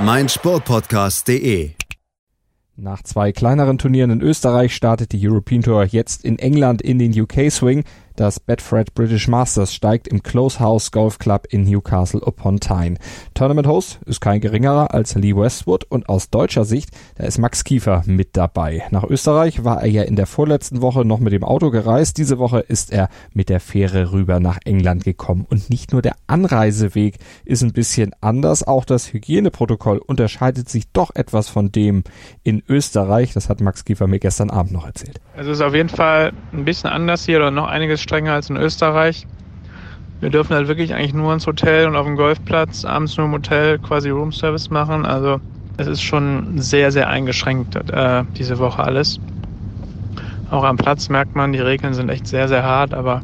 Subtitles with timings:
[0.00, 1.70] meinsportpodcast.de
[2.76, 7.18] nach zwei kleineren Turnieren in Österreich startet die European Tour jetzt in England in den
[7.18, 7.84] UK Swing.
[8.16, 12.94] Das Betfred British Masters steigt im Close House Golf Club in Newcastle upon Tyne.
[13.34, 17.64] Tournament Host ist kein geringerer als Lee Westwood und aus deutscher Sicht, da ist Max
[17.64, 18.84] Kiefer mit dabei.
[18.92, 22.16] Nach Österreich war er ja in der vorletzten Woche noch mit dem Auto gereist.
[22.16, 25.44] Diese Woche ist er mit der Fähre rüber nach England gekommen.
[25.50, 31.10] Und nicht nur der Anreiseweg ist ein bisschen anders, auch das Hygieneprotokoll unterscheidet sich doch
[31.16, 32.04] etwas von dem
[32.44, 33.32] in Österreich.
[33.34, 35.20] Das hat Max Kiefer mir gestern Abend noch erzählt.
[35.36, 38.48] Also es ist auf jeden Fall ein bisschen anders hier oder noch einiges strenger als
[38.48, 39.26] in Österreich.
[40.20, 43.32] Wir dürfen halt wirklich eigentlich nur ins Hotel und auf dem Golfplatz abends nur im
[43.32, 45.04] Hotel quasi Roomservice machen.
[45.04, 45.40] Also
[45.76, 49.18] es ist schon sehr, sehr eingeschränkt äh, diese Woche alles.
[50.50, 53.22] Auch am Platz merkt man, die Regeln sind echt sehr, sehr hart, aber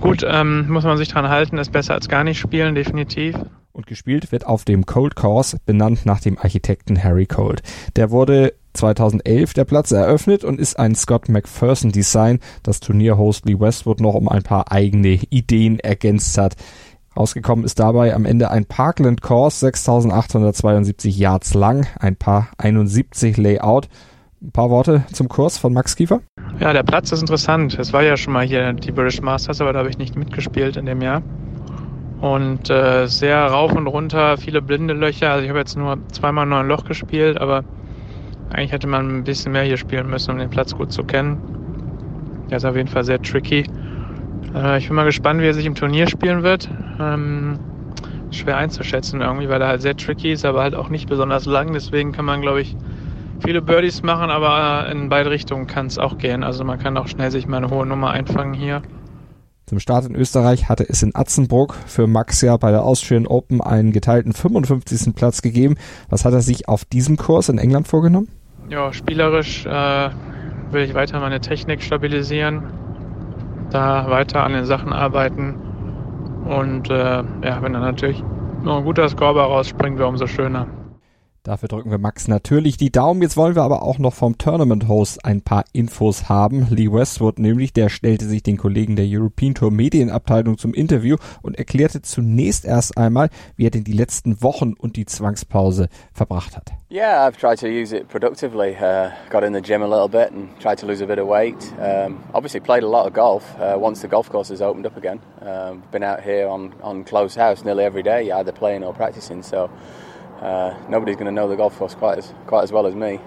[0.00, 3.36] gut, ähm, muss man sich dran halten, ist besser als gar nicht spielen, definitiv.
[3.72, 7.62] Und gespielt wird auf dem Cold Course, benannt nach dem Architekten Harry Cold.
[7.96, 13.58] Der wurde 2011 der Platz eröffnet und ist ein Scott McPherson Design, das Turnierhost Lee
[13.58, 16.56] Westwood noch um ein paar eigene Ideen ergänzt hat.
[17.16, 23.88] Rausgekommen ist dabei am Ende ein Parkland Course, 6872 Yards lang, ein paar 71 Layout.
[24.40, 26.20] Ein paar Worte zum Kurs von Max Kiefer?
[26.58, 27.78] Ja, der Platz ist interessant.
[27.78, 30.76] Es war ja schon mal hier die British Masters, aber da habe ich nicht mitgespielt
[30.76, 31.22] in dem Jahr.
[32.20, 35.30] Und äh, sehr rauf und runter, viele blinde Löcher.
[35.30, 37.62] Also ich habe jetzt nur zweimal neun Loch gespielt, aber
[38.48, 41.40] eigentlich hätte man ein bisschen mehr hier spielen müssen, um den Platz gut zu kennen.
[42.50, 43.66] Der ist auf jeden Fall sehr tricky.
[44.54, 46.68] Äh, ich bin mal gespannt, wie er sich im Turnier spielen wird.
[46.98, 47.60] Ähm,
[48.30, 51.72] schwer einzuschätzen irgendwie, weil er halt sehr tricky ist, aber halt auch nicht besonders lang.
[51.72, 52.76] Deswegen kann man, glaube ich,
[53.40, 56.42] viele Birdies machen, aber in beide Richtungen kann es auch gehen.
[56.44, 58.82] Also man kann auch schnell sich mal eine hohe Nummer einfangen hier.
[59.72, 63.62] Zum Start in Österreich hatte es in Atzenbruck für Max ja bei der Austrian Open
[63.62, 65.14] einen geteilten 55.
[65.14, 65.76] Platz gegeben.
[66.10, 68.28] Was hat er sich auf diesem Kurs in England vorgenommen?
[68.68, 70.10] Ja, spielerisch äh,
[70.72, 72.64] will ich weiter meine Technik stabilisieren,
[73.70, 75.54] da weiter an den Sachen arbeiten
[76.44, 78.22] und äh, ja, wenn dann natürlich
[78.62, 80.66] noch ein guter Score rausspringt, wäre umso schöner.
[81.44, 83.20] Dafür drücken wir Max natürlich die Daumen.
[83.20, 86.68] Jetzt wollen wir aber auch noch vom Tournament Host ein paar Infos haben.
[86.70, 91.58] Lee Westwood nämlich, der stellte sich den Kollegen der European Tour Medienabteilung zum Interview und
[91.58, 96.74] erklärte zunächst erst einmal, wie er denn die letzten Wochen und die Zwangspause verbracht hat.
[96.92, 98.76] Yeah, I've tried to use it productively.
[98.76, 101.26] Uh, got in the gym a little bit and tried to lose a bit of
[101.26, 101.56] weight.
[101.80, 104.96] Um, obviously played a lot of golf uh, once the golf course has opened up
[104.96, 105.18] again.
[105.40, 109.42] Um, been out here on, on closed house nearly every day, either playing or practicing.
[109.42, 109.68] So
[110.42, 113.20] uh, nobody's going to know the golf course quite as, quite as well as me.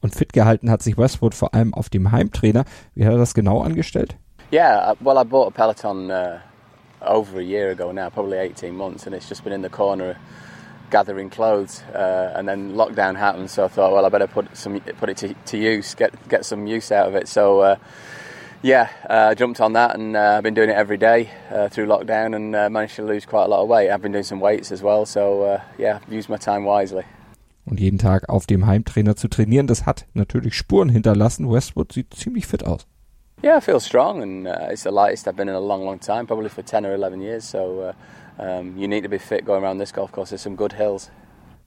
[0.00, 2.64] Und fit gehalten hat sich Westwood vor allem auf dem Heimtrainer.
[2.94, 4.16] Wie hat er das genau angestellt?
[4.52, 6.40] Yeah, uh, well, I bought a Peloton uh,
[7.02, 10.16] over a year ago now, probably 18 months, and it's just been in the corner
[10.90, 11.82] gathering clothes.
[11.92, 15.16] Uh, and then lockdown happened, so I thought, well, I better put some put it
[15.18, 17.28] to, to use, get get some use out of it.
[17.28, 17.76] So.
[18.56, 21.68] Uh, yeah, uh, jumped on that and uh, I've been doing it every day uh,
[21.68, 23.90] through lockdown and uh, managed to lose quite a lot of weight.
[23.90, 27.04] I've been doing some weights as well, so uh, yeah, used my time wisely.
[27.64, 31.50] Und jeden Tag auf dem Heimtrainer zu trainieren, das hat natürlich Spuren hinterlassen.
[31.50, 32.86] Westwood sieht ziemlich fit aus.
[33.42, 35.98] Yeah, I feel strong and uh, it's the lightest I've been in a long, long
[36.00, 37.44] time, probably for 10 or 11 years.
[37.44, 37.92] So
[38.38, 40.30] uh, um, you need to be fit going around this golf course.
[40.30, 41.10] There's some good hills.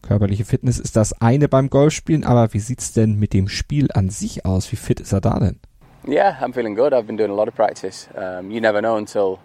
[0.01, 4.09] Körperliche Fitness ist das eine beim Golfspielen, aber wie sieht's denn mit dem Spiel an
[4.09, 4.71] sich aus?
[4.71, 5.59] Wie fit ist er da denn?
[6.07, 6.93] Yeah, I'm feeling good.
[6.93, 8.07] I've been doing a lot of practice.
[8.15, 9.39] Um, you never know until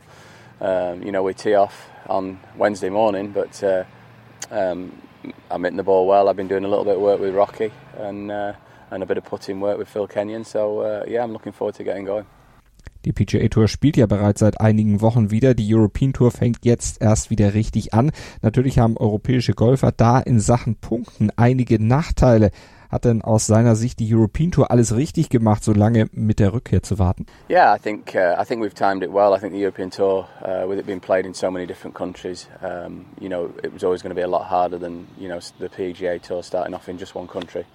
[0.60, 3.84] um, you know we tee off on Wednesday morning, but uh,
[4.50, 5.00] um,
[5.50, 6.28] I'm hitting the ball well.
[6.28, 8.54] I've been doing a little bit of work with Rocky and uh,
[8.90, 10.44] and a bit of putting work with Phil Kenyon.
[10.44, 12.24] So uh, yeah, I'm looking forward to getting going.
[13.04, 15.54] Die PGA Tour spielt ja bereits seit einigen Wochen wieder.
[15.54, 18.12] Die European Tour fängt jetzt erst wieder richtig an.
[18.40, 22.50] Natürlich haben europäische Golfer da in Sachen Punkten einige Nachteile.
[22.88, 26.52] Hat denn aus seiner Sicht die European Tour alles richtig gemacht, so lange mit der
[26.52, 27.26] Rückkehr zu warten?
[27.50, 29.34] Yeah, I think uh, I think we've timed it well.
[29.36, 32.48] I think the European Tour, uh, with it being played in so many different countries,
[32.62, 35.40] um, you know, it was always going to be a lot harder than you know
[35.58, 37.66] the PGA Tour starting off in just one country.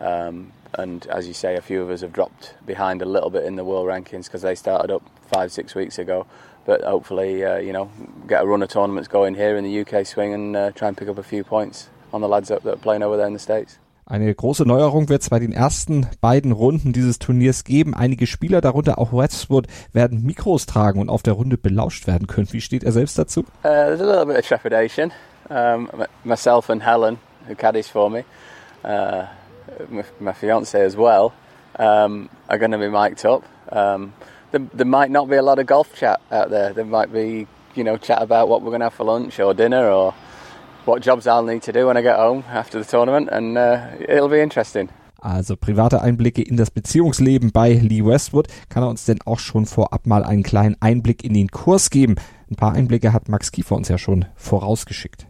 [0.00, 3.44] Um, and as you say, a few of us have dropped behind a little bit
[3.44, 5.02] in the world rankings because they started up
[5.32, 6.26] five, six weeks ago.
[6.66, 7.90] But hopefully, uh, you know,
[8.26, 10.96] get a run of tournaments going here in the UK swing and uh, try and
[10.96, 13.38] pick up a few points on the lads that are playing over there in the
[13.38, 13.78] States.
[14.08, 17.92] Eine große Neuerung wird es bei den ersten beiden Runden dieses Turniers geben.
[17.92, 22.46] Einige Spieler, darunter auch Westwood, werden Mikros tragen und auf der Runde belauscht werden können.
[22.52, 23.40] Wie steht er selbst dazu?
[23.40, 25.10] Uh, there's a little bit of trepidation.
[25.48, 25.88] Um,
[26.22, 28.24] myself and Helen, who caddies for me,
[28.84, 29.24] uh,
[29.88, 31.32] my, my fiance as well,
[31.78, 33.44] um, are going to be mic'd up.
[33.70, 34.14] Um,
[34.50, 36.72] there, there might not be a lot of golf chat out there.
[36.72, 39.54] There might be, you know, chat about what we're going to have for lunch or
[39.54, 40.14] dinner or
[40.84, 43.88] what jobs I'll need to do when I get home after the tournament, and uh,
[44.08, 44.88] it'll be interesting.
[45.20, 48.46] Also private Einblicke in das Beziehungsleben bei Lee Westwood.
[48.68, 52.14] Kann er uns denn auch schon vorab mal einen kleinen Einblick in den Kurs geben?
[52.48, 55.26] Ein paar Einblicke hat Max Kiefer uns ja schon vorausgeschickt.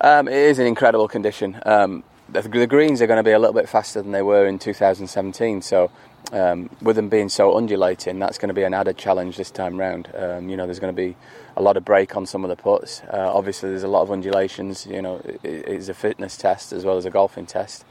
[0.00, 1.56] Um, it is an incredible condition.
[1.64, 4.46] Um, the, the, greens are going to be a little bit faster than they were
[4.46, 5.90] in 2017, so
[6.32, 9.78] um, with them being so undulating, that's going to be an added challenge this time
[9.78, 10.08] round.
[10.14, 11.16] Um, you know, there's going to be
[11.56, 13.00] a lot of break on some of the puts.
[13.02, 14.86] Uh, obviously, there's a lot of undulations.
[14.86, 17.84] You know, it, it's a fitness test as well as a golfing test.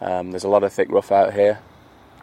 [0.00, 1.60] Um, there's a lot of thick rough out here.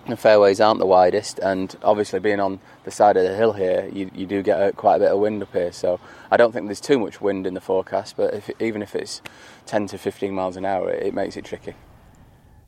[0.07, 3.90] The fairways aren't the widest, and obviously being on the side of the hill here,
[3.92, 5.72] you, you do get a, quite a bit of wind up here.
[5.72, 6.00] So
[6.31, 9.22] I don't think there's too much wind in the forecast, but if, even if it's
[9.68, 11.75] 10 to 15 miles an hour, it, it makes it tricky.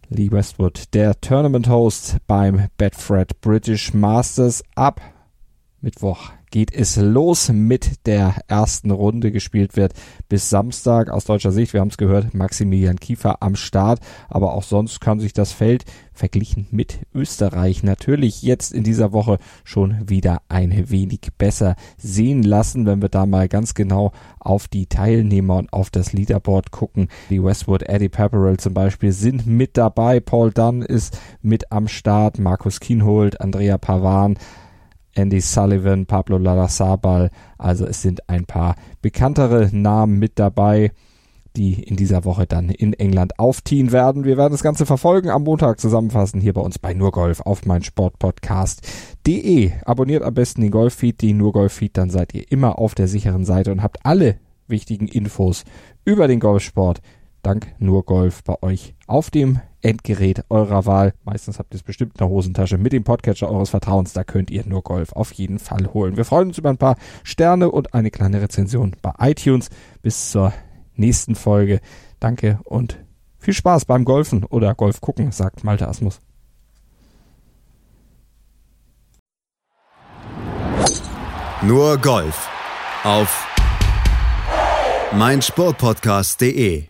[0.09, 4.99] Lee Westwood, der Tournament Host beim Betfred British Masters ab
[5.83, 9.31] Mittwoch geht es los mit der ersten Runde.
[9.31, 9.93] Gespielt wird
[10.29, 11.73] bis Samstag aus deutscher Sicht.
[11.73, 13.99] Wir haben es gehört, Maximilian Kiefer am Start.
[14.29, 19.39] Aber auch sonst kann sich das Feld verglichen mit Österreich natürlich jetzt in dieser Woche
[19.63, 24.85] schon wieder ein wenig besser sehen lassen, wenn wir da mal ganz genau auf die
[24.85, 27.07] Teilnehmer und auf das Leaderboard gucken.
[27.31, 30.19] Die Westwood, Eddie Pepperell zum Beispiel sind mit dabei.
[30.19, 32.37] Paul Dunn ist mit am Start.
[32.37, 34.37] Markus Kienhold, Andrea Pavan,
[35.13, 37.29] Andy Sullivan, Pablo Larrazabal.
[37.57, 40.91] Also es sind ein paar bekanntere Namen mit dabei,
[41.55, 44.23] die in dieser Woche dann in England aufziehen werden.
[44.23, 47.83] Wir werden das Ganze verfolgen, am Montag zusammenfassen hier bei uns bei Nurgolf auf mein
[47.83, 49.71] Sportpodcast.de.
[49.85, 53.71] Abonniert am besten den Golffeed, den Nurgolf-Feed, dann seid ihr immer auf der sicheren Seite
[53.71, 54.37] und habt alle
[54.67, 55.65] wichtigen Infos
[56.05, 57.01] über den Golfsport
[57.41, 61.13] dank Nurgolf bei euch auf dem Endgerät eurer Wahl.
[61.23, 64.13] Meistens habt ihr es bestimmt in der Hosentasche mit dem Podcatcher eures Vertrauens.
[64.13, 66.17] Da könnt ihr nur Golf auf jeden Fall holen.
[66.17, 69.69] Wir freuen uns über ein paar Sterne und eine kleine Rezension bei iTunes.
[70.01, 70.53] Bis zur
[70.95, 71.79] nächsten Folge.
[72.19, 72.97] Danke und
[73.39, 76.19] viel Spaß beim Golfen oder Golf gucken, sagt Malte Asmus.
[81.63, 82.49] Nur Golf
[83.03, 83.47] auf
[85.13, 86.85] meinsportpodcast.de